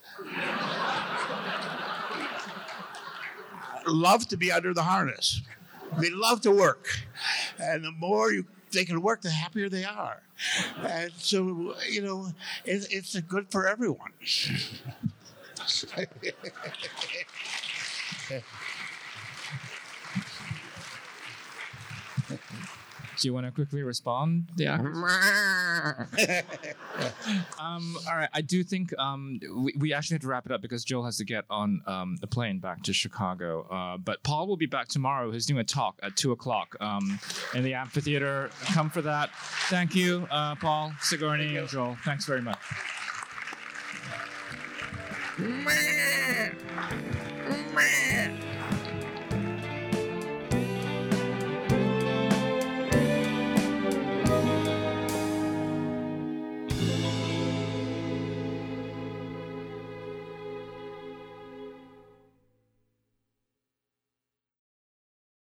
love 3.87 4.27
to 4.27 4.37
be 4.37 4.51
under 4.51 4.73
the 4.73 4.83
harness. 4.83 5.41
They 5.99 6.09
love 6.09 6.41
to 6.41 6.51
work. 6.51 6.87
And 7.59 7.83
the 7.83 7.91
more 7.91 8.31
you 8.31 8.45
they 8.71 8.85
can 8.85 9.01
work, 9.01 9.21
the 9.21 9.29
happier 9.29 9.67
they 9.69 9.83
are. 9.83 10.21
And 10.81 11.11
so, 11.17 11.75
you 11.89 12.01
know, 12.01 12.31
it, 12.65 12.87
it's 12.89 13.19
good 13.21 13.51
for 13.51 13.67
everyone. 13.67 14.11
Do 23.21 23.27
you 23.27 23.35
want 23.35 23.45
to 23.45 23.51
quickly 23.51 23.83
respond? 23.83 24.47
Yeah. 24.57 24.79
um, 27.59 27.95
all 28.09 28.17
right. 28.17 28.29
I 28.33 28.41
do 28.41 28.63
think 28.63 28.97
um, 28.97 29.39
we, 29.57 29.75
we 29.77 29.93
actually 29.93 30.15
have 30.15 30.21
to 30.21 30.27
wrap 30.27 30.47
it 30.47 30.51
up 30.51 30.59
because 30.59 30.83
Joel 30.83 31.05
has 31.05 31.17
to 31.17 31.23
get 31.23 31.45
on 31.47 31.83
um, 31.85 32.17
a 32.23 32.27
plane 32.27 32.57
back 32.57 32.81
to 32.81 32.93
Chicago. 32.93 33.67
Uh, 33.69 33.97
but 33.97 34.23
Paul 34.23 34.47
will 34.47 34.57
be 34.57 34.65
back 34.65 34.87
tomorrow. 34.87 35.31
He's 35.31 35.45
doing 35.45 35.59
a 35.59 35.63
talk 35.63 35.99
at 36.01 36.15
two 36.15 36.31
o'clock 36.31 36.75
um, 36.81 37.19
in 37.53 37.61
the 37.61 37.75
amphitheater. 37.75 38.49
Come 38.73 38.89
for 38.89 39.03
that. 39.03 39.29
Thank 39.69 39.93
you, 39.93 40.27
uh, 40.31 40.55
Paul, 40.55 40.91
Sigourney, 41.01 41.57
and 41.57 41.69
Joel. 41.69 41.97
Thanks 42.03 42.25
very 42.25 42.41
much. 42.41 42.57